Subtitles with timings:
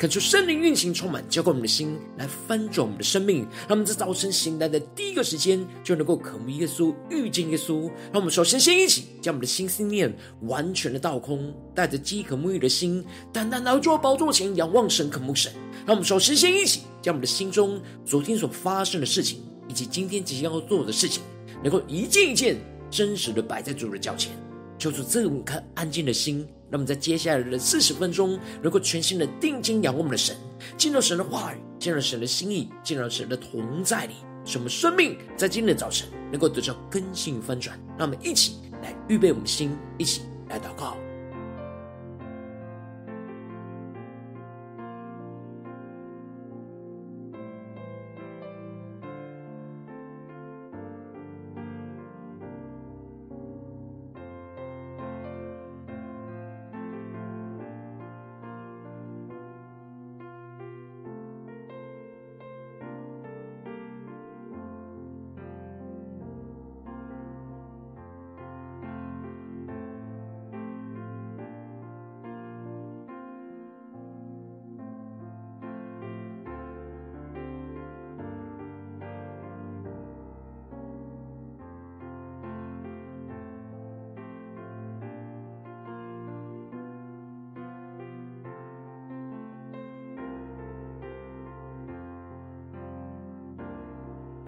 [0.00, 3.42] 恳求圣灵运行充满，浇灌我们的心，来翻转我们的生命。
[3.68, 7.82] 让我们在早晨醒来的第一个时间，就能够渴慕耶稣、遇见耶稣。
[8.10, 10.10] 让我们首先先一起将我们的心思念
[10.44, 15.52] 完全的倒空，带着饥渴沐浴的心，单单来到主宝座前，仰望神、渴慕神。
[15.84, 21.22] 让我们首先先一起将我们的心中昨天所发生的事情，以及今天即将要做的事情，
[21.62, 22.56] 能够一件一件
[22.90, 24.32] 真实的摆在主的脚前，
[24.78, 26.48] 求主赐我们颗安静的心。
[26.70, 30.36] 那么在接下来的四十分钟，能够全心的定睛仰望我们的神，
[30.76, 37.78] 进入神的话语，进入神的心意，进入神的同在里，使我们生命在今天的早晨能够得到更新翻转。
[37.98, 40.96] 让我们一起来预备我们的心，一起来祷告。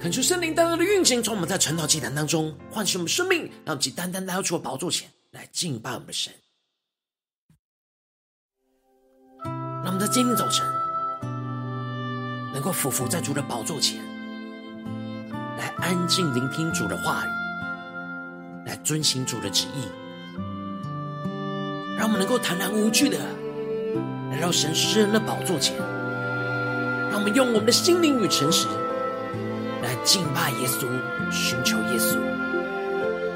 [0.02, 6.32] 恳求圣灵单单的运行，从我们在晨祷祭坛当中唤醒我们生命，让我们单单来到主的宝座前来敬拜我们的神。
[9.44, 10.66] 让我们在今天早晨
[12.52, 14.00] 能够俯伏在主的宝座前，
[15.56, 17.30] 来安静聆听主的话语，
[18.66, 19.86] 来遵行主的旨意。
[21.96, 23.19] 让我们能够坦然无惧的
[24.32, 25.76] 来到神施恩的宝座前，
[27.08, 28.66] 让我们用我们的心灵与诚实。
[30.04, 30.86] 敬拜耶稣，
[31.30, 32.18] 寻求耶稣，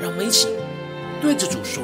[0.00, 0.48] 让我们一起
[1.22, 1.82] 对着主说：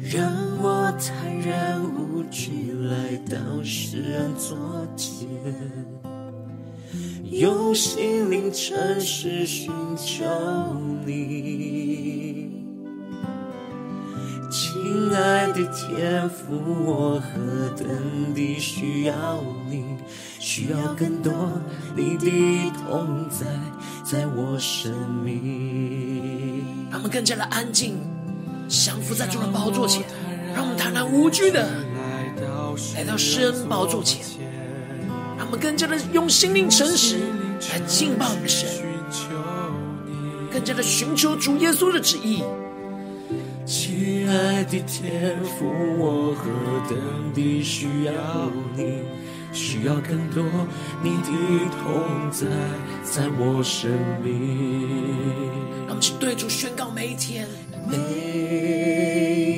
[0.00, 4.56] 让我坦然无惧来到施恩座
[4.96, 5.28] 前，
[7.30, 10.24] 用心灵诚实寻求
[11.04, 12.27] 你。
[14.88, 19.84] 亲爱的天父，我何等地需要你。
[20.38, 21.60] 需要更多
[21.94, 23.44] 你的同在，
[24.02, 24.90] 在我生
[25.22, 26.64] 命。
[26.90, 27.98] 让我们更加的安静，
[28.66, 30.02] 降服在主的宝座前，
[30.54, 31.68] 让我们坦然无惧的
[32.94, 34.24] 来到施恩宝座前，
[35.36, 37.18] 让我们更加的用心灵诚实
[37.70, 38.66] 来敬拜我们的神，
[40.50, 42.42] 更加的寻求主耶稣的旨意。
[43.68, 45.66] 亲爱的天父，
[45.98, 46.48] 我何
[46.88, 46.98] 等
[47.34, 49.02] 地需要你。
[49.52, 50.42] 需要更多
[51.02, 51.28] 你的
[51.76, 52.46] 同在，
[53.02, 53.90] 在我生
[54.24, 54.32] 命。
[55.86, 57.46] 让我们去对主宣告每一天，
[57.86, 57.94] 每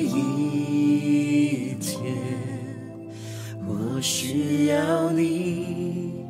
[0.03, 2.01] 一天，
[3.65, 6.25] 我需要你，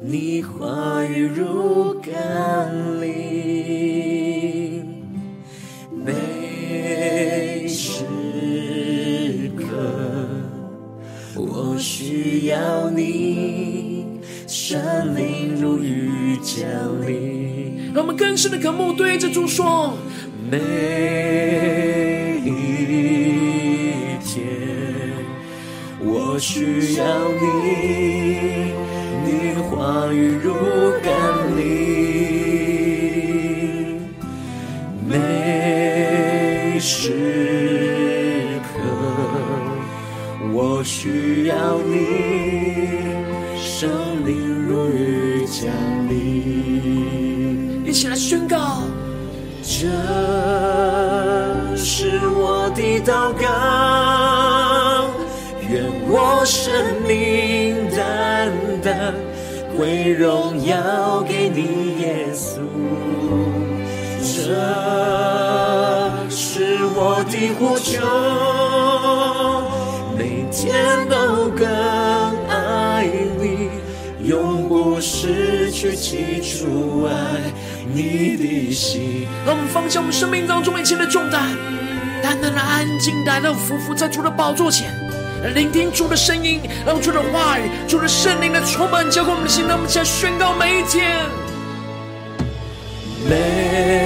[0.00, 4.13] 你话语如甘霖，
[11.74, 14.06] 我需要你，
[14.46, 14.78] 圣
[15.16, 16.64] 灵如雨降
[17.04, 17.90] 临。
[17.92, 19.98] 让我们更深的渴慕，对着主说：
[20.48, 20.58] 每
[22.44, 22.50] 一
[24.24, 24.46] 天，
[25.98, 27.04] 我需要
[27.42, 28.70] 你，
[29.24, 30.54] 你话语如
[31.02, 31.43] 甘
[43.84, 43.92] 圣
[44.26, 45.68] 灵如雨降
[46.08, 47.84] 临。
[47.84, 48.80] 一起来宣告，
[49.62, 49.86] 这
[51.76, 53.44] 是我的祷告，
[55.68, 56.72] 愿我生
[57.06, 58.50] 命单
[58.82, 59.12] 单
[59.76, 62.60] 归荣耀给你，耶稣。
[64.22, 64.54] 这
[66.30, 68.00] 是我的呼求。
[70.16, 71.68] 每天都更，
[74.24, 77.12] 永不失去起初爱
[77.92, 79.28] 你的心。
[79.44, 81.42] 让我们放下我们生命当中一切的重担，
[82.22, 84.90] 单单的安静来到俯伏在主的宝座前，
[85.54, 89.66] 聆听主的声音，让主的话语、主的圣灵来充满浇灌我们的心。
[89.66, 91.18] 让我们起来宣告每一天，
[93.28, 94.03] 每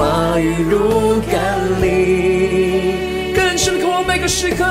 [0.00, 4.64] 话语如甘霖，更深的渴望每个时刻，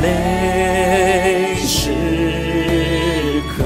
[0.00, 1.90] 每时
[3.56, 3.64] 刻，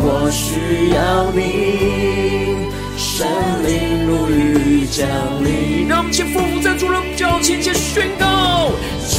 [0.00, 2.66] 我需要你，
[2.96, 3.24] 圣
[3.64, 5.06] 灵如雨降
[5.44, 5.86] 临。
[5.86, 9.18] 让我们先俯伏在主的脚前，先宣告，这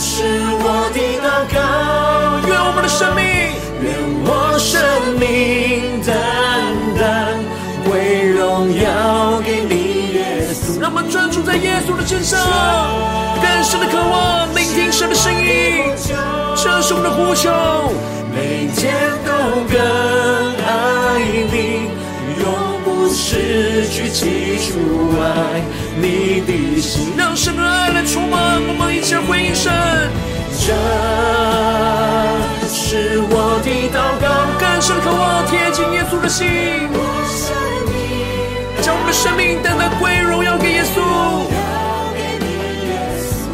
[0.00, 0.24] 是
[0.64, 1.60] 我的祷告，
[2.48, 3.22] 愿我们的生命，
[3.82, 3.92] 愿
[4.24, 4.80] 我生
[5.20, 5.81] 命
[11.44, 12.38] 在耶稣的身上，
[13.40, 15.92] 更深的渴望聆听神的声音，
[16.54, 17.50] 这是我们的呼求，
[18.32, 18.94] 每天
[19.26, 19.30] 都
[19.68, 19.76] 更
[20.64, 21.18] 爱
[21.50, 21.90] 你，
[22.40, 22.44] 永
[22.84, 24.70] 不失去起初
[25.20, 25.60] 爱
[25.96, 27.12] 你的心。
[27.16, 29.72] 让神的爱来充满我们，一起回应神。
[30.64, 30.72] 这
[32.68, 34.24] 是我的祷告，
[34.60, 36.46] 更深的渴望贴近耶稣的心，
[38.80, 40.21] 将我们的生命单单归
[40.58, 40.96] 给耶稣，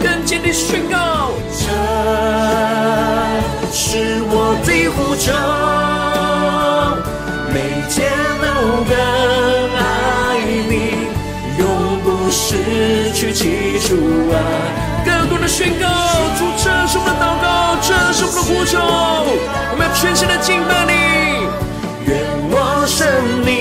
[0.03, 1.67] 更坚定宣告，这
[3.73, 5.33] 是我的呼求，
[7.53, 7.57] 每
[7.89, 7.97] 天
[8.43, 8.47] 都
[8.85, 8.93] 更
[9.77, 9.81] 爱
[10.69, 10.73] 你，
[11.59, 11.63] 永
[12.05, 13.87] 不失去起初
[14.33, 14.37] 啊。
[15.05, 15.87] 更多的宣告，
[16.39, 17.47] 主，这是我们的祷告，
[17.81, 18.79] 这是我们的呼求，
[19.71, 20.93] 我们要全心的敬拜你。
[22.07, 22.11] 愿
[22.51, 22.55] 我
[22.87, 22.99] 生
[23.45, 23.58] 命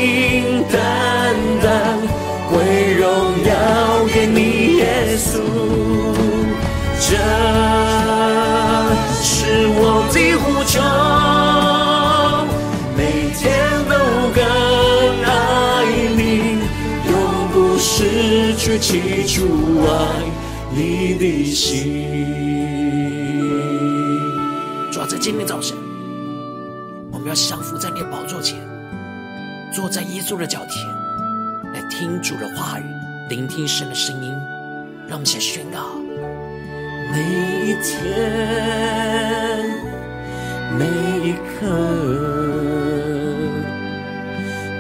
[10.78, 12.46] 的呼求，
[12.96, 13.44] 每天
[13.90, 13.94] 都
[14.34, 14.40] 更
[15.24, 15.84] 爱
[16.16, 16.60] 你，
[17.10, 17.14] 永
[17.52, 19.42] 不失去起初
[19.86, 19.92] 爱
[20.72, 22.06] 你的心。
[24.92, 25.78] 主要在今天早晨，
[27.12, 28.58] 我们要降服在你的宝座前，
[29.74, 30.86] 坐在耶稣的脚前，
[31.74, 32.84] 来听主的话语，
[33.30, 34.32] 聆听神的声音。
[35.08, 35.80] 让我们先宣告：
[37.14, 37.24] 每
[37.64, 37.96] 一天，
[40.76, 40.86] 每
[41.28, 41.66] 一刻，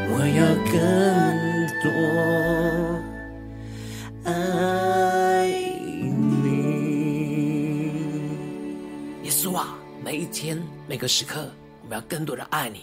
[0.10, 0.42] 我要
[0.72, 0.75] 更
[1.81, 1.88] 多
[4.25, 5.48] 爱
[6.12, 6.36] 你。
[9.24, 11.50] 耶稣啊，每一天每个时刻，
[11.84, 12.81] 我们要更多的爱你，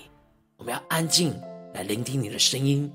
[0.56, 1.34] 我们要安静
[1.74, 2.90] 来聆听你的声音，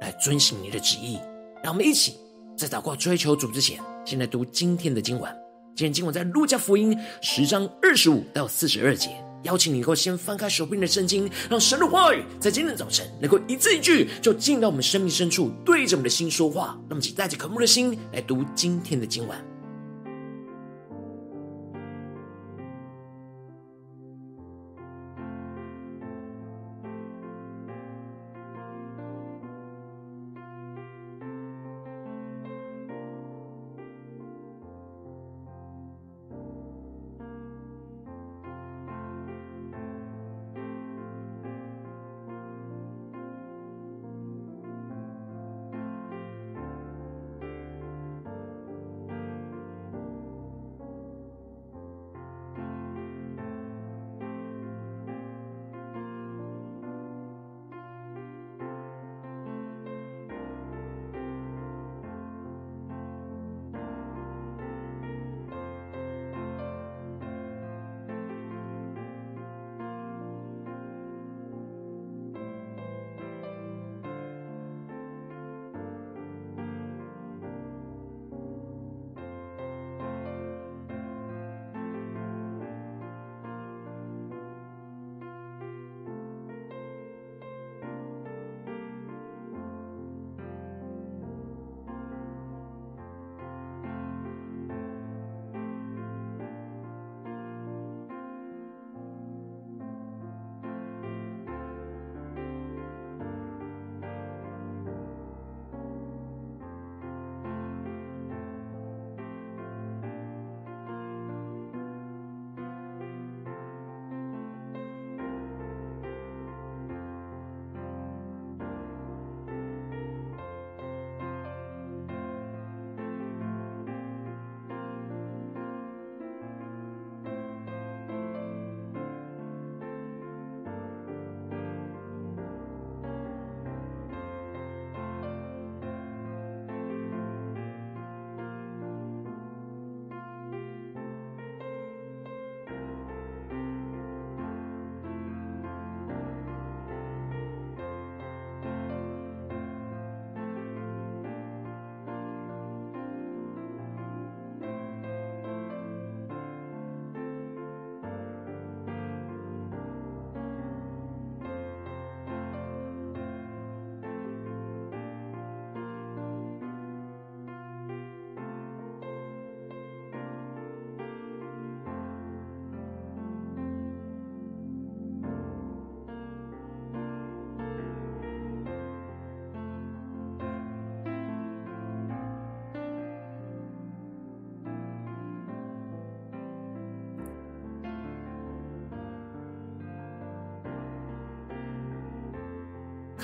[0.00, 1.18] 来遵行你的旨意。
[1.62, 2.16] 让我们一起
[2.56, 5.43] 在祷告追求主之前，先来读今天的经文。
[5.76, 9.10] 今天今晚在路加福音十章二十五到四十二节。
[9.42, 16.78] 邀请你能够先翻开手边的圣经，让神的话语在今天早晨能够一字一句，就进到我们生命深处，对着我们的心说话。
[16.88, 19.53] 那么，请带着渴慕的心来读今天的今晚。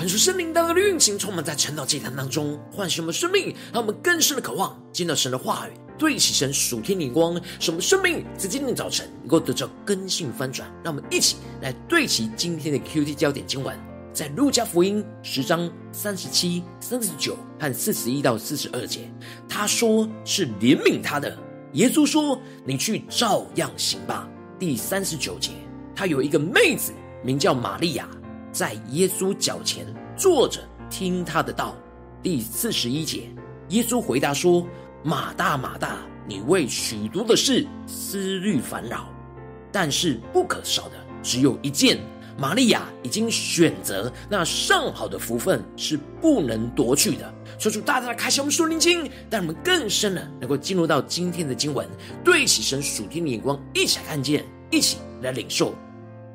[0.01, 10.67] 看出圣灵当中的运行，充满在晨祷祭坛当中，唤醒我们生命，让我们更深的渴望见到神的话语，对齐神属天灵光，使我们生命在今天的早晨能够得到更新翻转。
[10.83, 13.79] 让我们一起来对齐今天的 QT 焦点经文，
[14.11, 19.01] 在路加福音十章三十七、三十九和四十一到四十二节，
[19.51, 21.37] 他说是怜悯他的。
[21.75, 24.27] 耶稣说：“你去照样行吧。”
[24.59, 25.51] 第三十九节，
[25.95, 26.91] 他有一个妹子
[27.23, 28.09] 名叫玛利亚。
[28.53, 31.77] 在耶稣脚前坐着听他的道。
[32.23, 33.31] 第四十一节，
[33.69, 34.67] 耶稣回答说
[35.03, 39.09] ：“马大，马大，你为许多的事思虑烦恼，
[39.73, 41.99] 但是不可少的只有一件。
[42.39, 51.87] 玛利亚已经选择那上好的福分，是不能夺去的。”说主大大的开启我们属灵经，让我们更深的能够进入到今天的经文，
[52.25, 55.75] 对起神属天的眼光，一起来看见，一起来领受。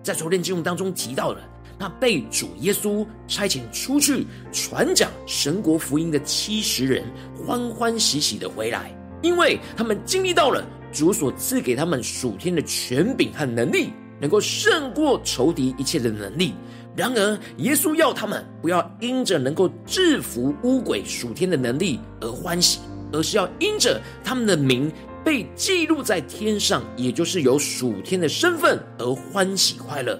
[0.03, 1.41] 在昨天经文当中提到了。
[1.77, 7.03] 那被主耶稣差遣出去传讲神国福音的七十人，
[7.35, 13.89] 欢欢喜喜的回来，因为他们经历到了主所赐给他们属天的权柄和能力，
[14.21, 16.53] 能够胜过仇敌一切的能力。
[16.95, 22.79] 然而，耶稣要他们不要因着能够制服污鬼属天的能力而欢喜，
[23.11, 24.89] 而是要因着他们的名
[25.21, 30.17] 被记录在天上，也就是有属天的身份而欢喜快乐。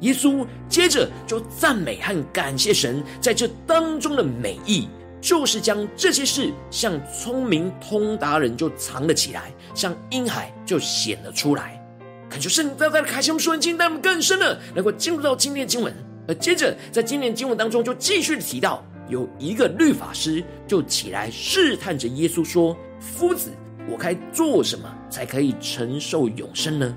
[0.00, 4.88] 耶稣接着就赞美和感谢神在这当中的美意，
[5.20, 11.82] 就是将这些事像聪明通达人就藏了起来，像婴孩就显了出来。
[12.28, 15.94] 恳求圣灵大大的开启我们属灵经，带我们更深的能够进入到今天的经文。
[16.28, 23.50] 而接着在今天经文当中，就继续提到有一个律法师就起来试探着耶稣说：“夫子，
[23.88, 26.94] 我该做什么才可以承受永生呢？”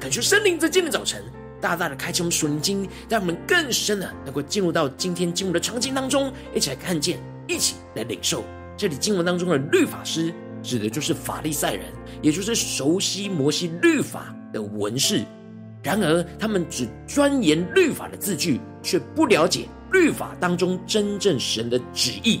[0.00, 1.22] 恳求圣灵在今天早晨。
[1.60, 8.44] 大大的开启我们属灵经，让我们更深的能够进入到今天经文的场景当中，一起来看见，一起来领受。
[8.76, 10.32] 这里经文当中的律法师，
[10.62, 11.84] 指的就是法利赛人，
[12.20, 15.24] 也就是熟悉摩西律法的文士。
[15.82, 22.40] 然而，他们只钻研律法的字句，却不了解律法当中真正神的旨意。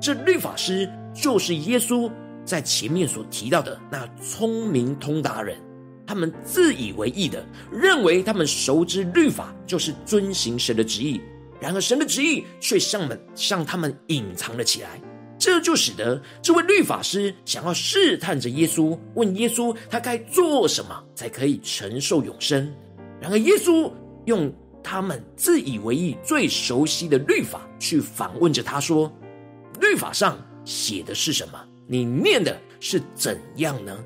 [0.00, 2.10] 这律法师就是耶稣
[2.44, 5.56] 在前面所提到的那聪明通达人。
[6.06, 11.20] 他们自以为意的认为，他们熟知律法就是遵行神的旨意。
[11.60, 15.00] 然而，神的旨意却向们向他们隐藏了起来。
[15.38, 22.72] 这就使得这位律法师想要试探着耶稣，问耶稣他该做什么才可以承受永生。
[23.20, 23.90] 然而，耶稣
[24.26, 29.10] 用他们自以为意、最熟悉的律法去反问着他说
[29.80, 31.58] ：“律法上写的是什么？
[31.86, 33.98] 你念的是怎样呢？”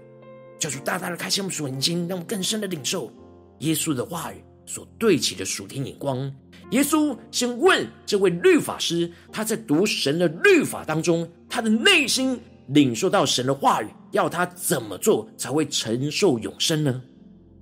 [0.58, 3.12] 叫出大大的开启我们属灵经，让我们更深的领受
[3.60, 6.32] 耶稣的话语所对齐的属天眼光。
[6.72, 12.38] 耶稣先问这位律法师，他在读神的律法当中，他的内心
[12.68, 17.00] 领受到神的话语，要他怎么做才会承受永生呢？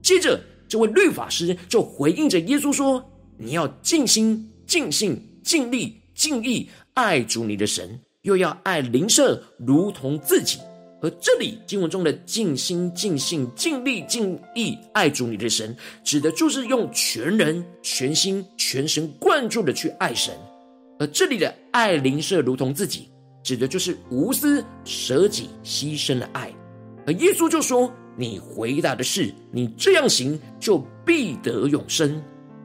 [0.02, 3.04] 接着，这位律法师就回应着耶稣说
[3.38, 10.58] ：“你要尽心、尽性、尽力、尽意爱主你的神，又要爱邻舍如同自己。”
[11.02, 20.34] 而这里经文中的尽心、尽性、尽力、尽意爱主你的神，指的就是用全人、全心、全神贯注的去爱神；
[20.98, 23.10] 而这里的爱邻舍如同自己，
[23.42, 26.50] 指的就是无私、舍己、牺牲的爱。
[27.06, 32.20] 而耶稣就说：“你回答的是，你这样行就必得永生。”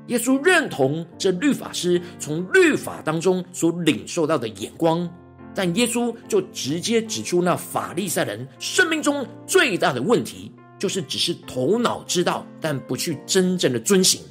[0.08, 5.08] 耶稣认同这律法师从律法当中所领受到的眼光。
[5.54, 14.22] 但耶稣就直接指出，那法利赛人生命中最大的问题，就是只是头脑知道，但不去真正的遵行。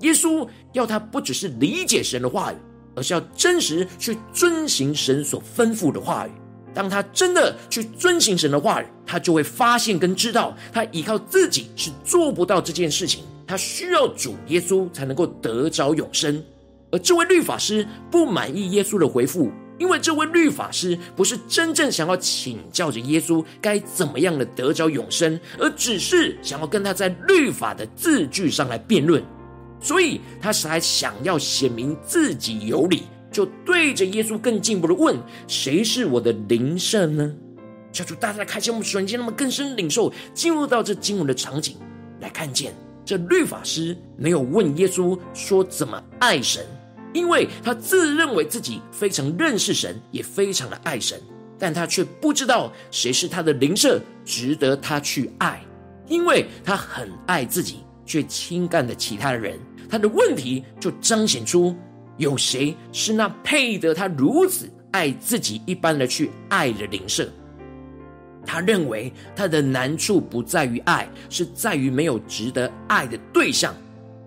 [0.00, 2.56] 耶稣要他不只是理解神的话语，
[2.94, 6.30] 而是要真实去遵行神所吩咐的话语。
[6.74, 16.42] 当他真的去遵行神的话语，他就会发现跟知道，他依靠自己是做不到这件事情，他需要主耶稣才能够得着永生。
[16.90, 19.50] 而这位律法师不满意耶稣的回复。
[19.82, 29.20] 因为这位律法师不是真正想要请教着耶稣该怎么样的得着永生，而只是想要跟他在律法的字句上来辩论，
[29.80, 35.16] 所以他才想要显明自己有理，就对着耶稣更进一步的问：
[35.48, 37.34] 谁是我的灵圣呢？
[37.90, 41.76] 求主大大开启我们瞬间，那么更深领受，进入到这经文的场景
[42.20, 42.72] 来看见，
[43.04, 46.64] 这律法师没有问耶稣说怎么爱神。
[47.12, 51.20] 因为他自认为自己非常认识神，也非常的爱神，
[51.58, 55.62] 但他却不知道谁是他的邻舍，值得他去爱。
[56.08, 59.58] 因为他很爱自己，却轻看了其他的人。
[59.88, 61.74] 他的问题就彰显出
[62.16, 67.28] 有谁是那配得他如此爱自己一般的去爱的邻舍？
[68.44, 73.74] 他认为他的难处不在于爱，是在于没有值得爱的对象。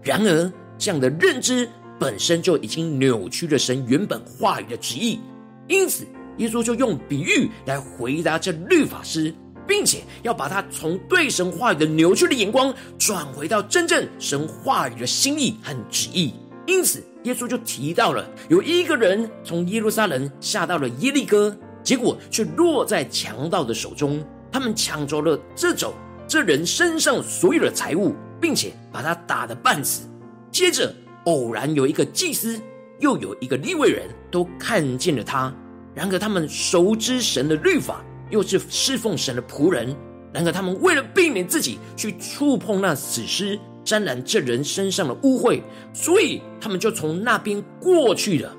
[0.01, 1.67] 然而，这样的认知
[1.99, 5.19] 本身就已经扭曲了神原本话语的旨意。
[5.67, 6.05] 因此，
[6.37, 9.33] 耶稣就用比喻来回答这律法师，
[9.67, 16.33] 并且要把他从对神话语的扭曲的眼光转回到真正神话语的心意和旨意。
[16.67, 21.55] 因此，耶稣就提到了有一个人从耶路撒冷下到了耶利哥。
[21.83, 25.93] 结果却落在强盗的手中，他们抢走了这种
[26.27, 30.09] 这人身上所有的财物，并且把他打得半死。
[30.51, 30.91] 接着，
[31.25, 32.59] 偶然有一个祭司，
[32.99, 35.53] 又有一个利未人都看见了他。
[35.93, 39.95] 然而，他们熟知神的律法，又是侍奉神的仆人。
[40.33, 45.61] 然而，他们为了避免自己去触碰那死尸，沾染这人身上的污秽，
[45.93, 48.55] 所以他们就从那边过去了，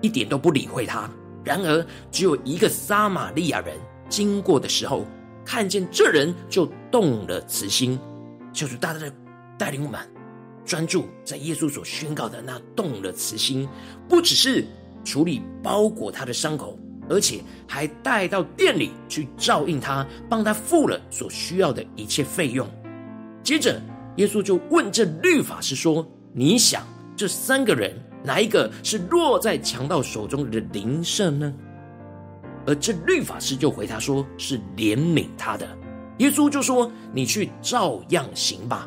[0.00, 1.10] 一点都不理会他。
[1.44, 3.76] 然而，只有一个撒玛利亚人
[4.08, 5.04] 经过的时候，
[5.44, 7.98] 看见这人就动了慈心。
[8.52, 9.12] 求主大大的
[9.58, 10.00] 带领我们
[10.68, 13.66] 专注在耶稣所宣告的那动了慈心，
[14.06, 14.66] 不只是
[15.02, 16.78] 处理包裹他的伤口，
[17.08, 22.68] 而且还带到店里去照应他，帮他付了所需要的一切费用。
[23.42, 23.80] 接着，
[24.16, 31.54] 耶稣就问这律法师说：“你想这三个人？”哪一个是落在强盗手中的灵舍呢？
[32.66, 35.66] 而这律法师就回答说：“是怜悯他的。”
[36.18, 38.86] 耶稣就说：“你去照样行吧。”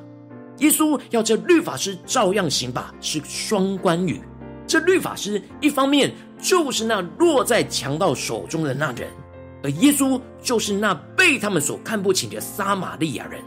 [0.61, 4.21] 耶稣要这律法师照样行吧，是双关语。
[4.65, 9.09] 这律法师一方面就是那落在强盗手中的那人，
[9.63, 13.41] 而耶稣就是那被他们所看不起的撒玛利亚人。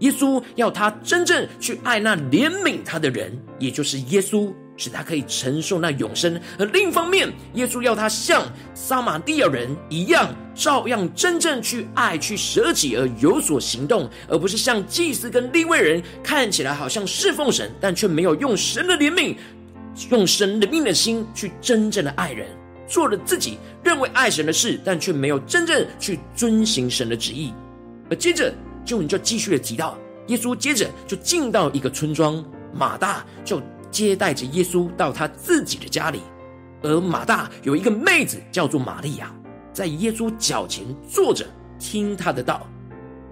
[0.00, 4.52] 耶稣要他真正去爱那怜悯他的人，也就是耶稣。
[4.76, 19.34] 使他可以承受那永生，而另一方面，耶稣要他像撒玛利亚人一样，照样真正去爱、去舍己而有所行动，而不是像祭司跟利未人看起来好像侍奉神，但却没有用神的怜悯、
[20.10, 22.46] 用神的命的心去真正的爱人，
[22.86, 27.52] 做了自己认为爱神的事，但却没有真正去遵行神的旨意。
[28.10, 28.52] 而接着，
[28.84, 33.58] 就你就继续的提到，耶稣接着就进到一个村庄，马大就。
[33.96, 36.20] 接待着耶稣到他自己的家里，
[36.82, 39.34] 而马大有一个妹子叫做玛利亚，
[39.72, 41.46] 在耶稣脚前坐着
[41.78, 42.66] 听他的道。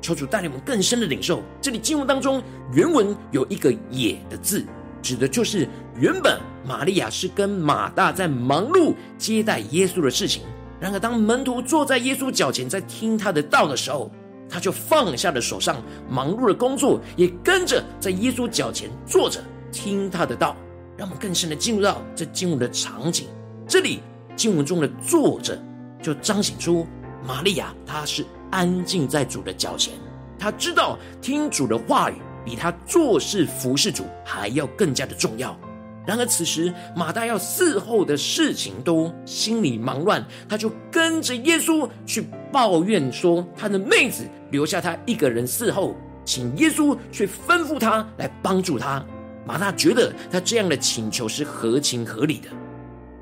[0.01, 4.65] 求主带领我们更深的领受，这里经文当中原文有一个“也”的字，
[5.03, 10.45] 指的就是原本玛利亚是跟马大在忙碌接待耶稣的事情。
[10.81, 14.11] 然而，当门徒坐在耶稣脚前在听他的道的时候，
[14.49, 15.77] 他就放下了手上
[16.09, 19.45] 忙碌的工作，也跟着在耶稣脚前坐着。
[19.75, 20.57] 听他的道，
[20.97, 23.27] 让我们更深的进入到这经文的场景。
[23.67, 24.01] 这里
[24.37, 25.61] 经文中的作者，
[26.01, 26.87] 就彰显出
[27.27, 29.95] 玛利亚她是安静在主的脚前，
[30.39, 35.59] 她知道听主的话语比她做事服侍主还要更加的重要。
[36.07, 49.03] 然而此时马大要伺候的事情多，心里忙乱，他就跟着耶稣去抱怨说他的妹子留下他一个人伺候，请耶稣去吩咐他来帮助他。
[49.47, 52.49] 马大觉得他这样的请求是合情合理的，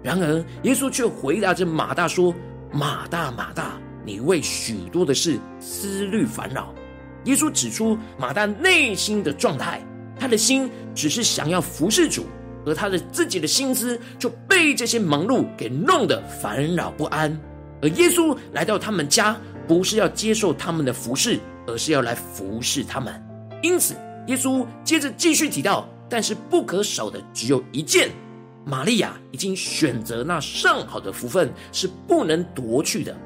[0.02, 2.34] 然而耶稣却回答着马大说
[2.72, 6.72] ：“马大，马大，你为许多的事思虑烦恼。”
[7.26, 9.80] 耶稣指出马大内心的状态，
[10.18, 12.24] 他的心只是想要服侍主，
[12.64, 17.36] 而他的自己的心思就被这些忙碌给弄得烦扰不安。
[17.80, 23.12] 而耶稣来到他们家，不是要接受他们的服侍，而是要来服侍他们。
[23.60, 23.94] 因此，
[24.28, 25.88] 耶稣接着继续提到。
[26.12, 28.10] 但是不可少的只有一件，
[28.66, 33.16] 玛利亚已经选择那上好的福分，是不能夺去的。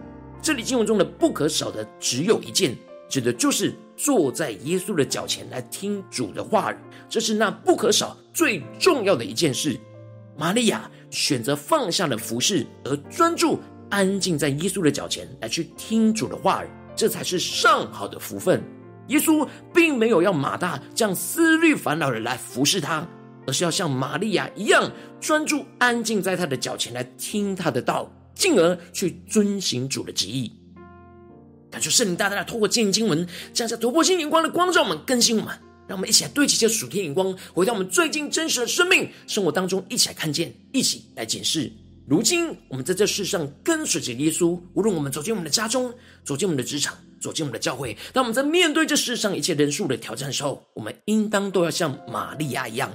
[0.40, 2.76] 这里经文中的不可少的只有一件，
[3.08, 6.76] 指的就是坐在耶稣的脚前来听主的话语，
[7.08, 9.76] 这是那不可少最重要的一件事。
[10.36, 13.58] 玛利亚选择放下了服饰，而专注
[13.90, 18.62] 安静在耶稣的脚前来去听主的话语，这才是上好的福分。
[19.08, 23.06] 耶稣并没有要马大这样思虑烦恼的来服侍他，
[23.46, 24.90] 而是要像玛利亚一样
[25.20, 30.52] 专注安静在他的脚前来听他的道，进而去遵行主的旨意。
[31.70, 35.54] 感谢圣灵大大的透过经文，降下突破性眼光的光照我们，更新我们，
[35.86, 41.70] 让我们一起来对齐这属天眼光，回到我们最近真实的生命生活当中，一起来看见，一起来检视。
[42.08, 45.92] 如今我们在这世上跟随着耶稣，无论我们走进我们的家中，
[46.24, 46.96] 走进我们的职场。
[47.26, 52.88] 走进我们的教会，当我们在面对这世上一切人数的挑战的时候，我们应当都要像玛利亚一样，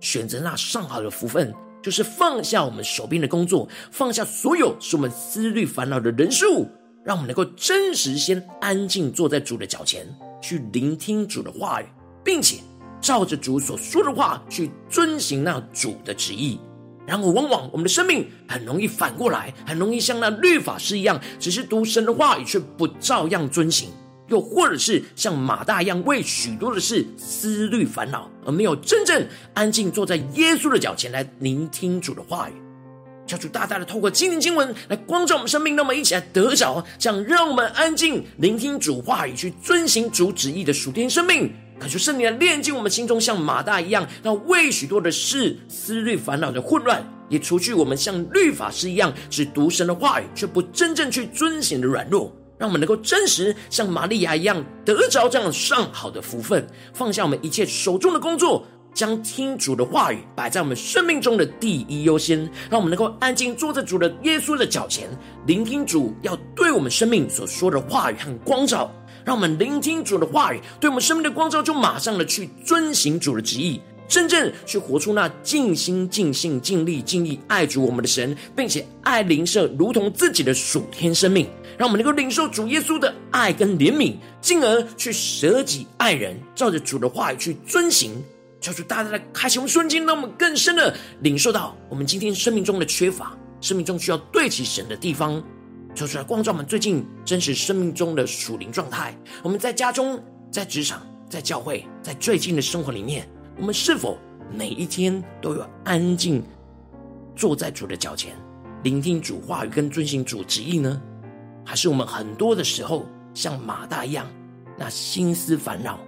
[0.00, 6.66] 选择那上好的福分，就是放下我们手边的工作，放下所有使我们思虑烦恼的人事物，
[7.04, 10.06] 让我们能够真实先安静坐在主的脚前，
[10.40, 11.84] 去聆听主的话语，
[12.24, 12.56] 并且
[13.02, 16.58] 照着主所说的话去遵行那主的旨意。
[17.06, 23.90] 然而，往往我们的生命很容易反过来，很容易像那律法师一样，只是读神的话语，却不照样遵行。
[24.28, 32.54] 又或者是像马大一样为许多的事思虑烦恼，而没有真正安静坐在耶稣的脚前来聆听主的话语。
[33.26, 41.52] 求主大大的透过今天经文来光照我们生命，让我们一起来得着这样让我们安静聆听主话语，去遵行主旨意的属天生命。
[41.78, 52.32] 感谢圣灵来炼净我们心中像马大一样，让为许多的事思虑烦恼的混乱，也除去我们像律法师一样只读神的话语，却不真正去遵行的软弱。
[52.56, 62.38] 让我们能够真实像玛利亚一样得着这样上好的福分，放下我们一切手中的工作，将听主的话语摆在我们生命中的第一优先。
[62.70, 65.08] 让我们能够安静坐在主的耶稣的脚前，
[65.46, 68.90] 聆听主要对我们生命所说的话语和光照。
[69.24, 81.48] 让我们聆听主的话语对我们生命的光照，就马上的去遵行主的旨意，真正去活出那尽心尽性尽力尽意爱主我们的神，并且爱邻舍如同自己的属天生命。
[81.76, 88.22] 让我们能够领受主耶稣的爱跟怜悯，进而去舍己爱人，照着主的话语去遵行。
[88.60, 95.42] 求主大大的开启我们瞬间，让我们更深的领受到我们今天生命中的缺乏，生命中需要对齐神的地方。
[95.94, 99.16] 求主来光照我们最近真实生命中的属灵状态。
[99.44, 104.18] 我们在家中、在职场、在教会、在最近的生活里面，我们是否
[104.52, 106.42] 每一天都有安静
[107.36, 108.34] 坐在主的脚前，
[108.82, 111.00] 聆听主话语跟遵行主旨意呢？
[111.64, 114.26] 还是我们很多的时候像马大一样，
[114.76, 116.00] 那心思烦恼，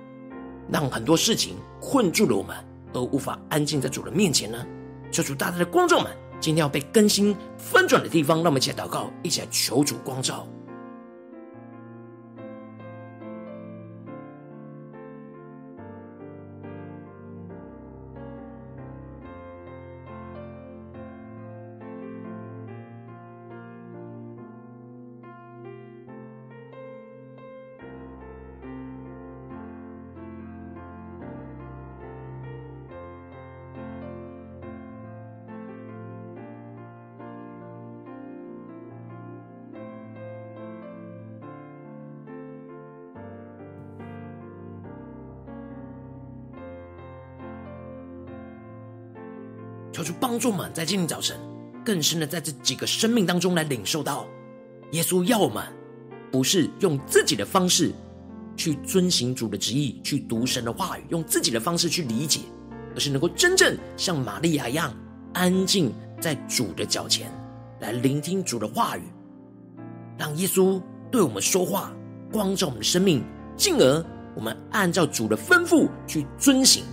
[0.68, 2.56] 让很多事情困住了我们，
[2.92, 4.66] 而无法安静在主的面前呢？
[5.12, 10.46] 求主大大的光照们，今天要被更新翻转的地方，让我们一起祷告，一起来求主光照。
[50.06, 51.36] 主帮助我们，在今天早晨
[51.84, 54.24] 更深的在这几个生命当中来领受到，
[54.92, 55.64] 耶稣要我们
[56.30, 57.90] 不是用自己的方式
[58.56, 62.42] 去遵行主的旨意，去读神的话语，用自己的方式去理解，
[62.94, 64.94] 而是能够真正像玛利亚一样，
[65.32, 67.28] 安静在主的脚前
[67.80, 69.02] 来聆听主的话语，
[70.16, 71.92] 让耶稣对我们说话，
[72.30, 73.24] 光照我们的生命，
[73.56, 74.04] 进而
[74.36, 76.84] 我们按照主的吩咐去遵行。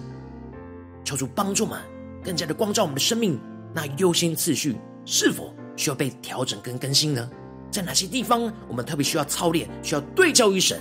[1.04, 1.93] 求主帮助我们。
[2.24, 3.40] 更加的光照我们的生命，
[3.74, 7.30] 那优先次序是否需要被调整跟更新呢？
[7.70, 10.80] 在哪些地方我们特别需要操练，需要对焦于神？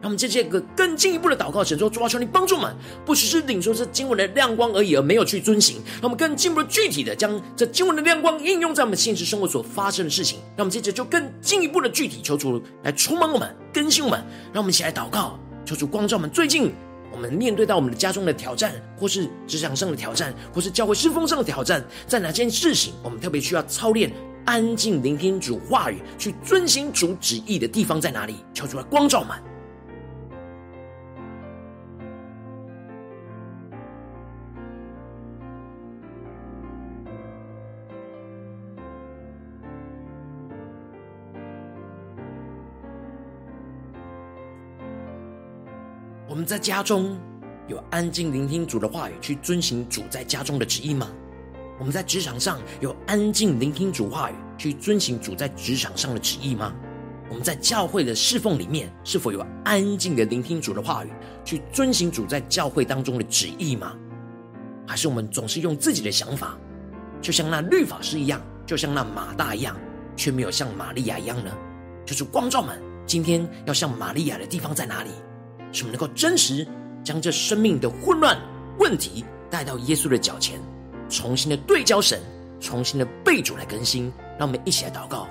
[0.00, 2.72] 让我们借这个更进一步的祷告，神说：主啊，求你帮助我们，
[3.04, 5.78] 不只是领受这经文的亮光而已，而没有去遵行。
[5.94, 10.38] 让我们更进一步的具体的将这经文的亮光应用在我们现实生活所发生的事情。
[10.56, 14.24] 让我们接着就更进一步的具体求主来充满我们，更新我们。
[14.52, 16.72] 让我们一起来祷告，求主光照我们最近。
[17.18, 24.08] 我们面对到我们的家中的挑战，或是职场上的挑战，或是教会师风上的挑战，在哪件事情我们特别需要操练
[24.44, 28.36] 安静聆听主话语，去遵行主旨意的地方在哪里？
[28.54, 29.42] 求主来光照满。
[46.38, 47.18] 我们在家中
[47.66, 51.10] 有安静聆听主的话语，去遵行主在家中的旨意吗？
[51.80, 56.72] 我们在职场上有安静聆听主话语，去遵行主在职场上的旨意吗？
[57.28, 61.10] 我们在教会的侍奉里面，是否有安静的聆听主的话语，
[61.44, 63.96] 去遵行主在教会当中的旨意吗？
[64.86, 66.56] 还是我们总是用自己的想法，
[67.20, 69.76] 就像那律法师一样，就像那马大一样，
[70.14, 71.50] 却没有像玛利亚一样呢？
[72.06, 75.10] 就是光照们，今天要像玛利亚的地方在哪里？
[75.72, 76.66] 使我们能够真实
[77.02, 78.38] 将这生命的混乱
[78.78, 80.60] 问题带到耶稣的脚前，
[81.08, 82.20] 重新的对焦神，
[82.60, 84.12] 重新的被主来更新。
[84.38, 85.26] 让我们一起来祷告。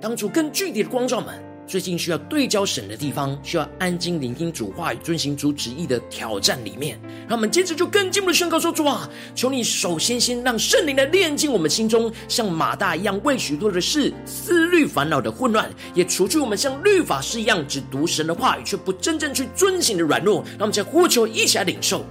[0.00, 1.38] 当主更具体的光照们，
[1.70, 20.42] 最近需要对焦神的地方，需要安静聆听主话语、遵行主旨意的挑战里面，让我们接着就更进一步的宣告说：主啊，求你首先先让圣灵来炼净我们心中像马大一样为许多的事思虑烦恼的混乱，也除去我们像律法师一样只读神的话语却不真正去遵行的软弱。
[20.58, 22.04] 让我们再呼求，一起来领受。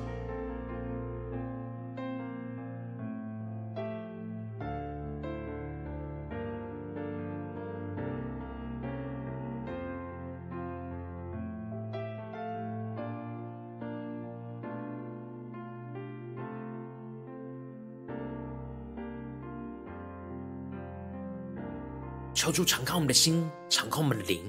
[22.39, 24.41] 求主敞开我们的心，敞开我们的灵，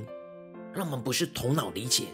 [0.73, 2.05] 让我们不是头脑理解，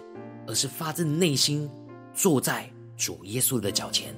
[0.46, 1.70] 而是发自内心
[2.14, 4.14] 坐在主耶稣的脚前，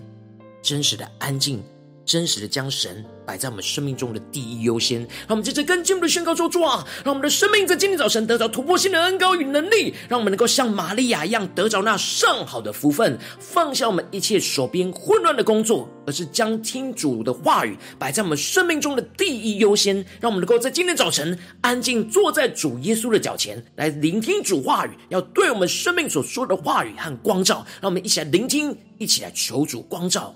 [0.62, 1.61] 真实的安静。
[2.09, 30.35] 真实的将神摆在我们生命中的第一优先，让我们接着更进一步的宣告说：主啊，让我们的生命在今天早晨得到突破性的恩膏与能力，让我们能够像玛利亚一样得着那上好的福分，放下我们一切手边混乱的工作，而是将听主的话语摆在我们生命中的第一优先，让我们能够在今天早晨安静坐在主耶稣的脚前，来聆听主话语，要对我们生命所说的话语和光照，让我们一起来聆听，一起来求主光照。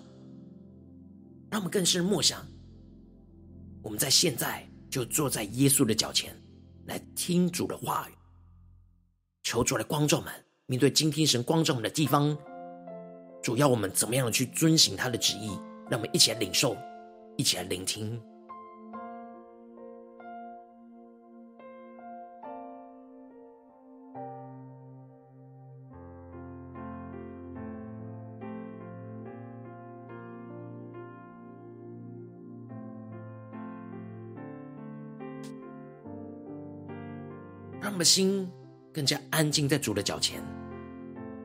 [1.53, 2.43] 让我们更是默想，
[3.83, 6.35] 我们在现在就坐在耶稣的脚前，
[6.87, 8.12] 来听主的话语，
[9.43, 10.33] 求主来光照们。
[10.65, 12.35] 面对今天神光照们的地方，
[13.43, 15.49] 主要我们怎么样去遵行他的旨意？
[15.91, 16.75] 让我们一起来领受，
[17.37, 18.19] 一起来聆听。
[37.92, 38.48] 让我们的心
[38.90, 40.42] 更加安静在主的脚前，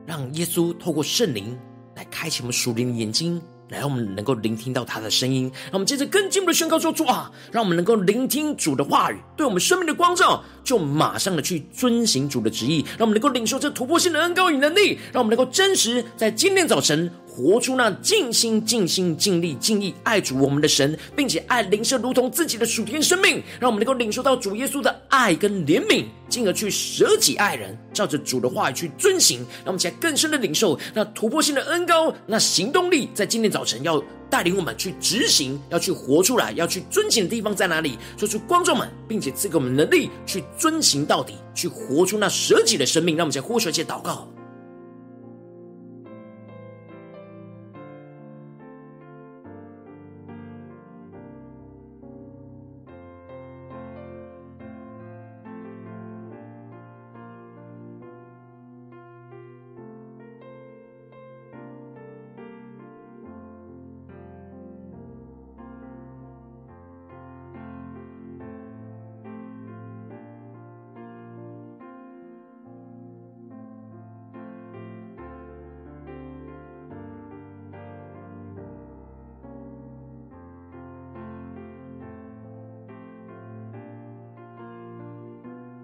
[0.06, 1.54] 让耶稣透过圣灵
[1.94, 5.52] 来开启我们属灵的眼睛，来让我们能够聆听到他的声音。
[5.64, 12.82] 让我们接着更进一步的宣告说：主啊，让我们能够聆听主的话语，对我们生命的光照，就马上的去遵行主的旨意。
[12.96, 17.12] 让我们能够领受这突破性的恩膏与能力，让我们能够真实在今天早晨。
[17.38, 29.38] 活出那尽心、尽心、尽力、尽意爱主我们的神，并且爱灵舍如同自己的属天生命，让我们能够领受到主耶稣的爱跟怜悯，进而去舍己爱人，照着主的话语去遵行。
[29.58, 37.96] 让我们起来更深的领受那突破性的恩膏，那行动力，在今天早晨要带领我们去执行，要去活出来，要去遵行的地方在哪里？
[38.16, 43.16] 说出观众们，并且赐给我们能力去遵行到底，去活出那舍己的生命。
[43.16, 44.28] 让我们起来呼求，一起祷告。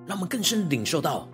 [0.07, 1.29] 让我们更深领受到，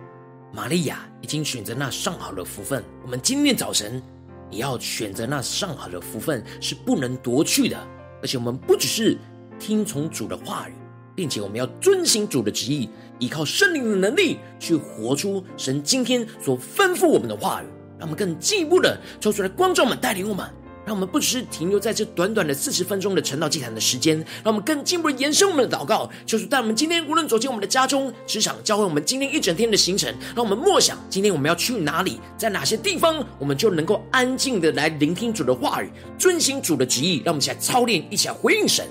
[0.53, 2.83] 玛利亚已经选择那上好的福分。
[3.03, 4.01] 我们今天早晨
[4.49, 7.77] 也要选择那上好的福分，是不能夺去的。
[8.21, 9.17] 而且我们不只是
[9.59, 10.73] 听从主的话语，
[11.13, 17.65] 并且我们要遵行主的旨意，依靠圣灵的能力去活出神今天所吩咐我们的话语。
[17.99, 20.49] 让我们更进一步的抽出来，光照我们，带领我们。
[20.85, 37.21] 让我们不只是停留在这短短的四十分钟的晨祷祭坛的时间，让我们更进一步延伸我们的祷告，就是带我们今天无论走进我们的家中、职场、教会，我们今天一整天的行程，让我们默想今天我们要去哪里，在哪些地方，我们就能够安静的来聆听主的话语，遵行主的旨意。
[37.23, 38.85] 让我们一起来操练，一起来回应神。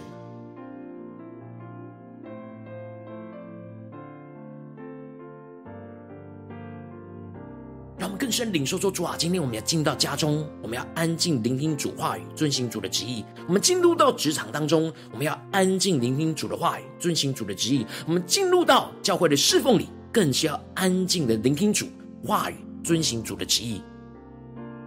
[8.31, 21.89] 更深领受说，主啊，今天我们要进到家中，我们要安静聆听主话语，遵行主的旨意；我们进入到职场当中，我们要安静聆听主的话语，遵行主的旨意；我们进入到教会的侍奉里，更需要安静的聆听主
[22.25, 23.83] 话语，遵行主的旨意，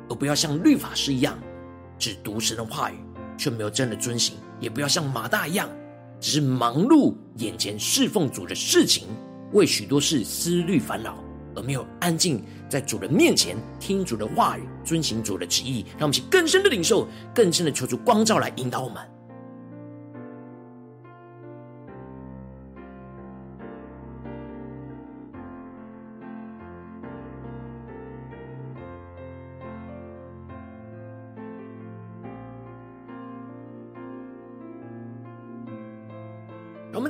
[0.07, 1.37] 而不要像律法师一样，
[1.99, 2.95] 只读神的话语，
[3.37, 5.67] 却没有真的遵行；也不要像马大一样，
[6.17, 9.03] 只是忙碌眼前侍奉主的事情，
[9.51, 11.21] 为许多事思虑烦恼。
[11.55, 18.97] 而没有安静在主的面前听主的话语，遵行主的旨意，让我们去更深的领受，更深的求主光照来引导我们。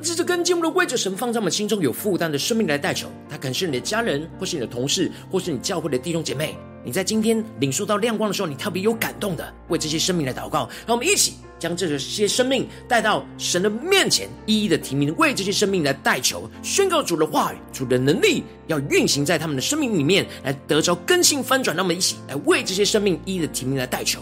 [0.03, 6.57] 这次跟进我们的为着神放在我们心中有负担的生命来代求，他可能是你的家人，或是你的同事，或是你教会的弟兄姐妹。
[6.83, 10.69] 你在今天领受到亮光的时候，你特别有感动的，为这些生命来祷告。
[10.85, 21.73] 让我们一起将这些生命带到神的面前，一一的提名，为这些生命来代求，宣告主的话语，主的能力要运行在他们的生命里面，来得着更新翻转。
[21.73, 24.19] 让我们一起来为这些生命一一的提名来代求。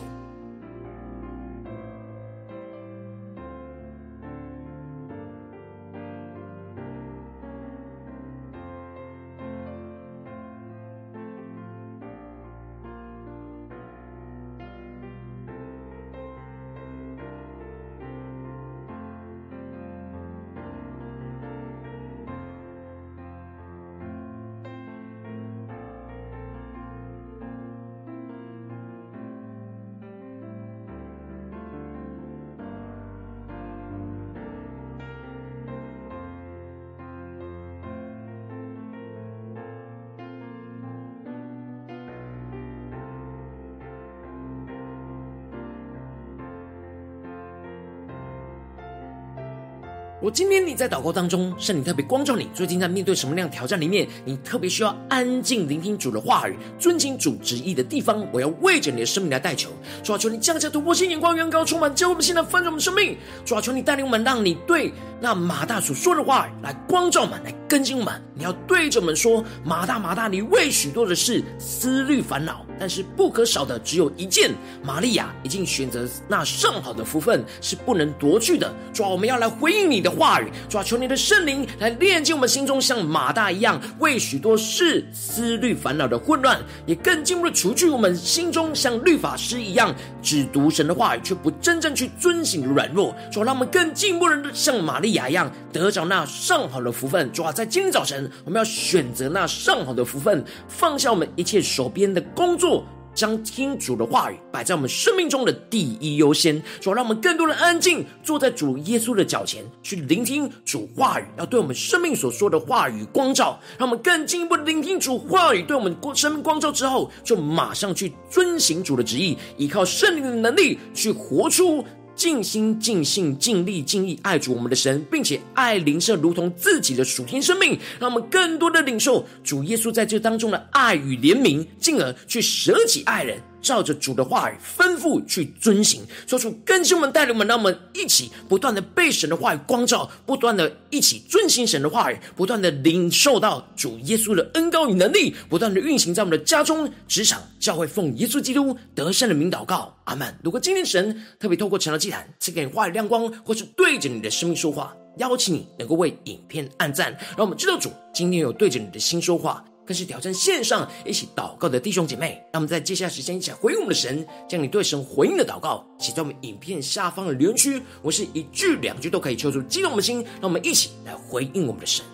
[50.21, 59.71] 我今天你在祷告当中，圣灵特别光照你，最近在面对什么样的挑战里面，你特别需要安静聆听主的话语，遵行主旨意的地方，我要为着你的生命来代求。
[60.03, 63.17] 主啊，求你降下突破性眼光，远高充满，叫我们现在翻转我们生命。
[63.43, 68.11] 主啊，求你带领我们，让你对那马大所说的话来光照我们，来更新我们。
[68.33, 74.51] 你要对着我们说：马大，马大，你为许多的事思虑烦恼，但是不可少的只有一件。
[74.83, 78.73] 玛利亚已经选择那上好的福分，是不能夺去的。
[78.91, 93.15] 主啊，我们要来回应你的话语，主啊，求你的圣灵来炼净我们心中像马大一样为许多事思虑烦恼的混乱，也更进一步的除去我们心中像律法师一样只读神的话语却不真正去遵行的软弱。
[93.31, 97.31] 主啊，让我们更进一步的像玛利亚一样得着那上好的福分。
[97.31, 102.83] 主啊，在今天早晨，我们要选择那上好的福分，放下我们一切手边的工作。
[103.13, 121.83] 将听主的话语摆在我们生命中的第一优先，主让我们更多人安静坐在主耶稣的脚前，去聆听主话语，要对我们生命所说的话语光照，让我们更进一步的聆听主话语对我们生命光照之后，就马上去遵行主的旨意，依靠圣灵的能力去活出。
[122.15, 133.39] 尽心、尽性、尽力、尽意爱主我们的神，并且爱灵舍如同自己的属天生命，让我们更多的领受主耶稣在这当中的爱与怜悯，进而去舍己爱人。
[133.61, 150.33] 照着主的话语吩咐去遵行，说出更新我们带领们，让我们一起不断的被神的话语光照，不断的一起遵行神的话语，不断的领受到主耶稣的恩膏与能力，不断的运行在我们的家中、职场、教会，奉耶稣基督得胜的名祷告，阿门。
[150.43, 159.63] 如果今天神特别透过成了祭坛赐给你话语亮光，或是对着你的生命说话，邀请你能够为影片按赞，让我们知道主今天有对着你的心说话。
[159.85, 167.81] 更是挑战线上一起祷告的弟兄姐妹，让我们在接下来时间一起来回应我们的神，将你对神回应的祷告写在我们影片下方的留言区。
[168.01, 172.05] 我是一句两句都可以抽出激动我们的心，让我们一起来回应我们的神。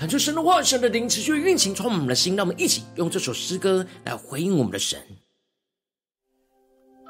[0.00, 2.34] 感谢神的话，神的灵持续运行，充满我们的心。
[2.34, 4.98] 让我们一起用这首诗歌来回应我们的神。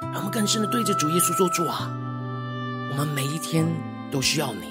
[0.01, 1.89] 让我们更深的对着主耶稣说：“主啊，
[2.91, 3.65] 我们每一天
[4.11, 4.65] 都需要你，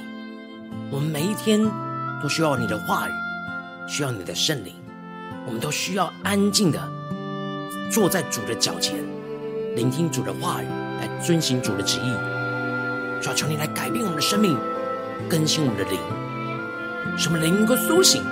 [0.91, 1.63] 我们每一天
[2.22, 3.11] 都需要你的话语，
[3.88, 4.74] 需要你的圣灵。
[5.45, 6.91] 我们都需要安静的
[7.89, 8.97] 坐在主的脚前，
[9.78, 10.65] 聆听主的话语，
[10.99, 12.11] 来遵行主的旨意。
[13.22, 14.57] 主啊，求你来改变我们的生命，
[15.30, 15.97] 更新我们的灵。”
[17.20, 18.24] 什么灵能够苏醒，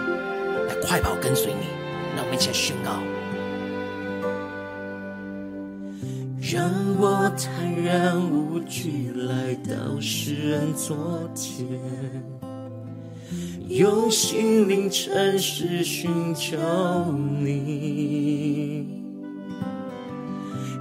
[0.69, 1.67] 来快跑跟随你？
[2.15, 2.91] 让我们一起来宣告。
[6.39, 11.67] 让我坦然无惧来到世人昨天，
[13.67, 16.57] 用心灵诚实寻求
[17.41, 18.87] 你，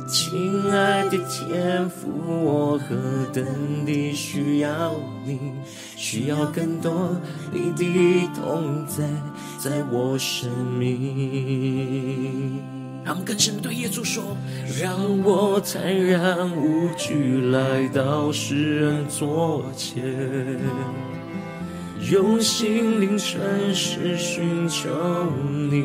[0.08, 2.06] 亲爱的天父，
[2.44, 2.94] 我何
[3.32, 3.44] 等
[3.84, 4.94] 地需要
[5.24, 5.40] 你，
[6.08, 7.20] 需要更多
[7.52, 9.02] 你的同在，
[9.58, 10.48] 在我生
[10.78, 12.62] 命。
[13.04, 14.22] 让我们更深的对耶稣说：
[14.80, 20.04] 让我坦然无惧来到世人座前，
[22.08, 23.40] 用心灵诚
[23.74, 24.88] 实寻求
[25.68, 25.82] 你。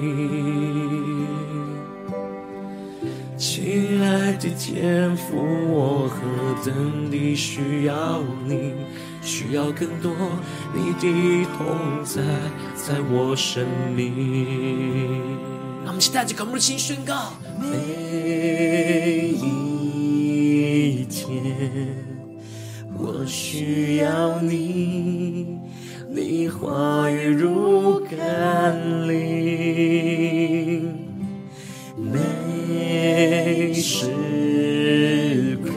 [3.42, 5.36] 亲爱的天父，
[5.68, 6.22] 我何
[6.64, 8.74] 等地需要你，
[9.24, 10.12] 需要更多
[10.76, 12.22] 你的同在，
[12.76, 13.66] 在我生
[13.96, 14.14] 命。
[15.84, 17.78] 让我们期待着渴慕的心宣告：每
[19.30, 21.98] 一天，
[22.96, 25.58] 我需要你，
[26.12, 30.31] 你话语如甘霖；
[33.24, 34.08] 每时
[35.64, 35.72] 刻，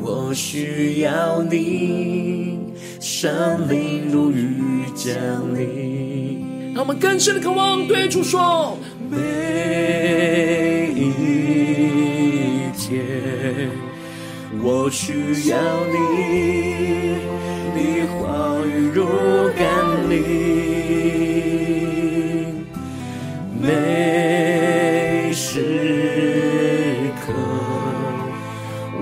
[0.00, 2.58] 我需要你，
[2.98, 5.14] 生命如雨降
[5.54, 6.72] 临。
[6.74, 8.78] 让我们更深的渴望，对主说：
[9.10, 9.18] 每
[10.96, 11.12] 一
[12.78, 13.04] 天，
[14.62, 15.58] 我需要
[15.92, 15.98] 你，
[17.76, 19.04] 你话语如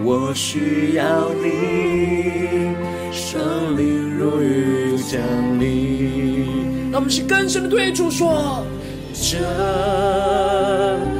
[0.08, 1.02] 我需要
[1.42, 2.76] 你，
[3.10, 5.20] 圣灵如雨降
[5.58, 6.92] 临。
[6.92, 8.64] 让我们是更深的对主说：
[9.12, 9.36] 这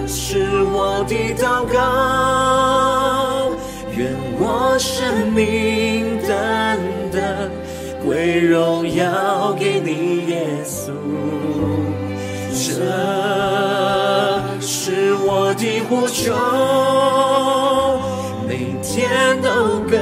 [0.06, 3.50] 是我的祷告，
[3.96, 6.78] 愿我生命单
[7.10, 7.50] 单
[8.04, 10.92] 归荣耀给你，耶稣。
[12.52, 12.84] 这
[14.60, 16.32] 是我的呼求，
[18.96, 20.00] 天都更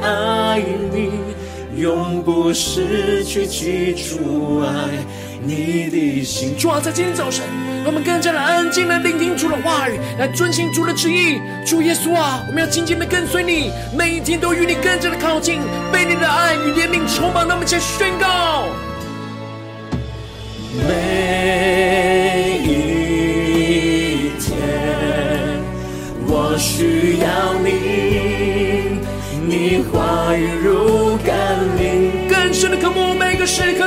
[0.00, 0.60] 爱
[0.92, 1.12] 你。
[1.76, 4.66] 永不失去记住爱
[5.40, 6.56] 你的心。
[6.58, 7.44] 主啊，在今天早晨，
[7.84, 11.40] 让我们更加的安静的聆听主的话语，来遵行主的旨意。
[11.64, 15.60] 主耶稣啊，我们要紧紧的跟随你，每一天都与你更加的靠近，
[15.92, 17.46] 被你的爱与怜悯充满。
[17.46, 18.66] 让我们一起宣告：
[20.88, 24.58] 每一天，
[26.26, 27.97] 我需要你，
[29.82, 31.34] 话语如甘
[31.76, 33.84] 霖，更深的渴慕每个时刻，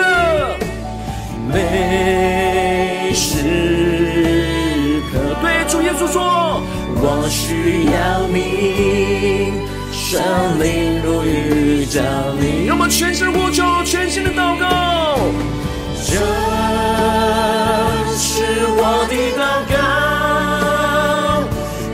[1.52, 5.20] 每时刻。
[5.42, 6.62] 对主耶稣说，
[6.96, 9.52] 我需要你，
[9.92, 10.22] 圣
[10.62, 12.04] 灵如雨降
[12.40, 12.66] 临。
[12.68, 15.18] 让我们全心呼求，全心的祷告。
[16.04, 16.14] 这
[18.18, 18.44] 是
[18.78, 19.74] 我的祷告，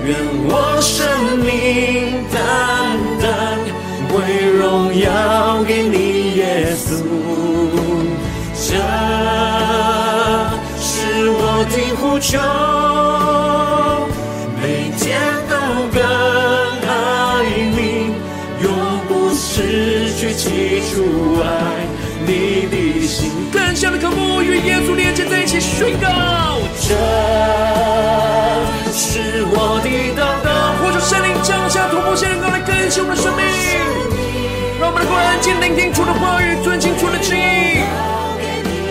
[0.06, 0.10] 愿
[0.48, 0.95] 我生
[1.39, 1.45] 命
[6.90, 6.96] 稣。
[8.60, 8.74] 这
[10.80, 12.38] 是我的呼求，
[14.62, 14.64] 每
[14.98, 15.06] 天
[15.48, 15.54] 都
[15.94, 15.96] 更
[16.88, 16.90] 爱
[17.72, 17.80] 你，
[18.62, 18.66] 永
[19.08, 21.46] 不失去起初爱
[22.26, 22.30] 你
[22.70, 22.76] 的
[23.08, 23.32] 心。
[23.52, 26.08] 更深的渴慕与耶稣连接在一起，宣告：
[26.82, 26.96] 这
[35.18, 37.82] 安静聆听主的话语，遵行主的旨意，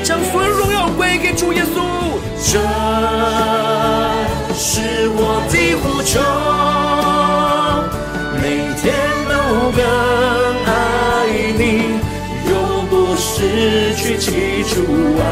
[0.02, 1.82] 将所有荣耀归给主耶稣。
[2.38, 2.58] 这
[4.54, 6.20] 是我的呼求，
[8.40, 8.42] 每
[8.80, 8.84] 天
[9.28, 9.32] 都
[9.72, 9.80] 更
[10.66, 10.68] 爱
[11.58, 11.60] 你。
[12.48, 14.82] 永不失去起初
[15.18, 15.22] 爱，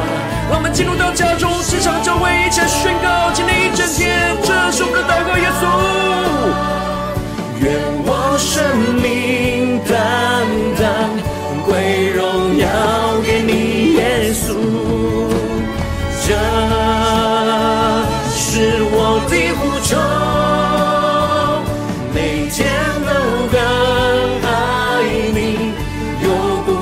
[0.50, 3.23] 让我们进入到家中、职场、教会，一起宣告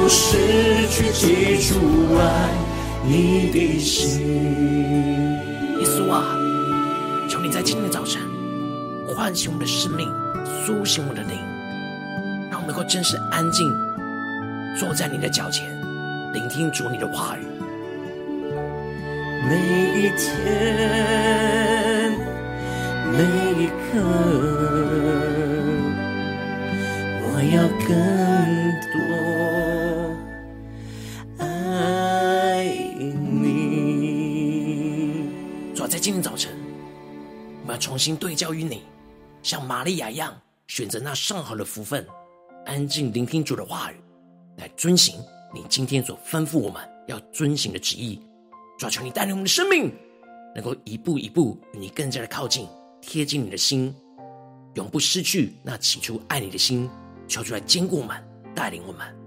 [0.02, 0.36] 不失。
[1.12, 1.76] 起初
[2.16, 2.50] 爱
[3.04, 4.20] 你的心，
[5.78, 6.36] 耶稣啊，
[7.28, 8.20] 求你在今天的早晨
[9.06, 10.08] 唤醒我的生命，
[10.64, 11.38] 苏醒我的灵，
[12.50, 13.72] 让我能够真实安静
[14.76, 15.68] 坐在你的脚前，
[16.32, 17.42] 聆听主你的话语。
[19.48, 19.56] 每
[20.00, 20.36] 一天，
[23.12, 23.18] 每
[23.62, 24.00] 一刻，
[27.22, 27.94] 我要更
[28.92, 29.41] 多。
[37.72, 38.82] 要重新对焦于你，
[39.42, 42.06] 像玛利亚一样，选择那上好的福分，
[42.66, 43.96] 安静聆听主的话语，
[44.58, 45.18] 来遵行
[45.54, 48.20] 你今天所吩咐我们要遵行的旨意。
[48.78, 49.90] 抓求你带领我们的生命，
[50.54, 52.68] 能够一步一步与你更加的靠近，
[53.00, 53.94] 贴近你的心，
[54.74, 56.90] 永不失去那起初爱你的心。
[57.26, 58.22] 求主来坚固我们，
[58.54, 59.21] 带领我们。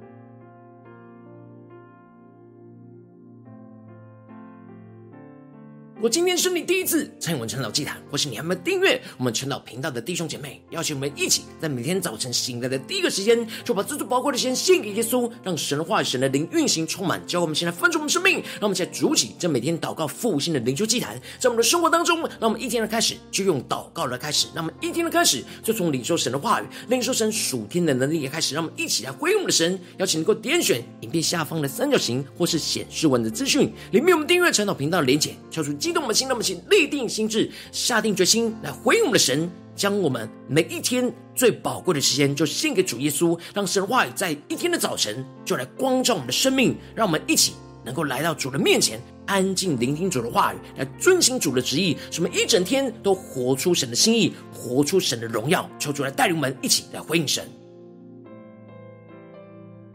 [6.05, 29.79] 果今天是你第一次参与我们晨祷祭坛，或是你还没有订阅我们晨祷频道的弟兄姐妹，邀请我们一起在每天早晨醒来的第一个时间，就把这最宝贵的时间献给耶稣，让神的话、神的灵运行充满，教我们现在分出我们生命，让我们现在主起这每天祷告复兴的灵修祭坛，在我们的生活当中，让我们一天的开始就用祷告来开始，让我们一天的开始就从领受神的话语、领受神属天的能力也开始，让我们一起来回应我们的神。
[29.97, 35.73] 邀请能够点选影片下方的三角形，或是显示文的资讯里面，我们订阅晨祷频道的连结，敲出。
[35.73, 47.53] 激动我们心，那么请立定心志，下定决心来回应我们的神，将我们每一天最宝贵的时间就献给主耶稣，让神的话语在一天的早晨就来光照我们的生命，让我们一起
[47.85, 55.67] 能够来到主的面前，安静聆听主的话语，来遵行主的旨意，使我们一整天都活出神的心意，活出神的荣耀。
[55.79, 57.47] 求主来带领我们一起来回应神。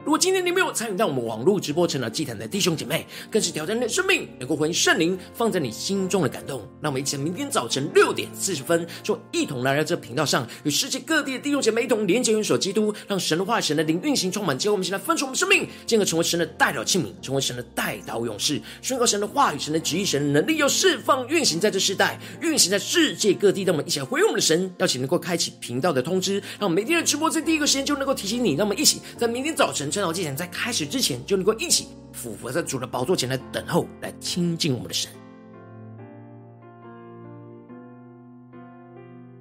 [0.02, 6.66] 如果今天你没有参与到我们网络直播成了祭坛的弟兄姐妹，更是挑战你的生命，能够回应圣灵放在你心中的感动。
[6.80, 14.58] 那我们一起明天早晨六点四十分，就一同来到这频道上，与世界各地的弟兄姐妹一同连结、元首基督，让神的话、神的灵运行充满。
[14.58, 23.64] 结果我们现在分出我们生命，进而成为神的代表器皿，成为神的代祷勇士，宣告神的话语、神的旨意、神的能力，要释放运行在这世代，运行在世界各地。
[23.64, 28.54] 让我们一起来回应我们的神，邀请能够开启频道的通知，让我们每天的直播在第一个时间就能够提醒你。
[28.54, 29.89] 让我们一起在明天早晨。
[29.90, 35.10] 晨祷祭坛在开始之前，就能够一起俯伏在主的宝座前来等候，来亲近我们的神。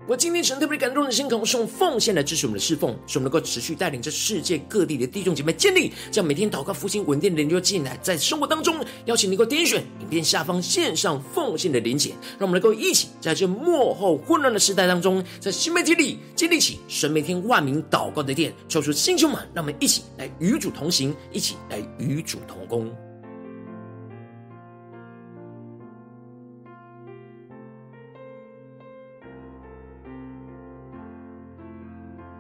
[0.10, 22.92] 我今天神特别感动的心，可能是用奉献来支持我们的侍奉，使我们能够持续带领着世界各地的弟兄姐妹建立这样每天祷告复兴稳定的灵修祭坛，在生活当中邀请你能够点选影片下方线上奉献的连结，让我们能够一起在这幕后混乱的时代当中，在新媒体里建立起神每天万名祷告的殿，抽出星球们，让我们一起来与主同行，一起来与主同工。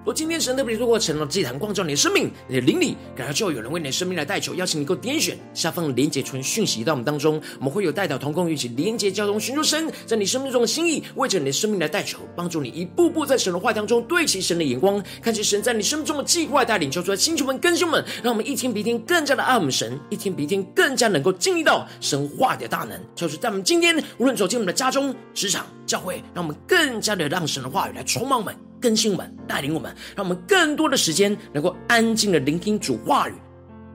[0.05, 28.55] 若今天神特别透过成了祭坛光照你的生命，你的灵里感到就要有人为你的生命来代求，邀请你能够点选下方连结传讯息到我们当中，我们会有代表同工，一起连结交通，寻求神在你生命中的心意，为着你的生命来代求，帮助你一步步在神的话当中对齐神的眼光，看见神在你生命中的计划带领，求出来，星球们、更新们，让我们一天比一天更加的爱我们神，一天比一天更加能够经历到神话的大能，就是在我们今天无论走进我们的家中、职场、教会，让我们更加的让神的话语来充满我们。
[28.79, 33.33] 更新我们，带领我们，让我们更多的时间能够安静的聆听主话语，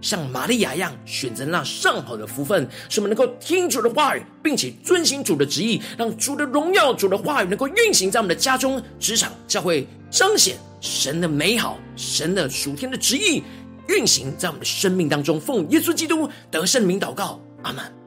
[0.01, 13.43] 像玛利亚一样选择那上好的福分，使我们能够听主的话语，并且遵行主的旨意，让主的荣耀、主的话语能够运行在我们的家中、职场、教会，彰显神的美好、神的属天的旨意
[13.89, 15.41] 运行在我们的生命当中。
[15.41, 18.03] 奉耶稣基督得胜名祷告，阿门。